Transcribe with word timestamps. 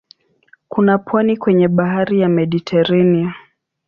Kuna 0.67 0.97
pwani 0.97 1.37
kwenye 1.37 1.67
bahari 1.67 2.19
ya 2.19 2.29
Mediteranea. 2.29 3.33